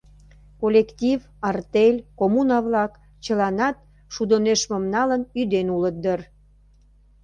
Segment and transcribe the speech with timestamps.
[0.61, 1.19] Коллектив,
[1.49, 2.91] артель, коммуна-влак
[3.23, 3.75] чыланат
[4.13, 6.19] шудо нӧшмым налын ӱден улыт дыр.